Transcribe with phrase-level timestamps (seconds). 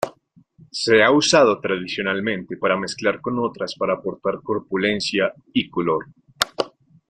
[0.71, 6.05] Se ha usado tradicionalmente para mezclar con otras para aportar corpulencia y color.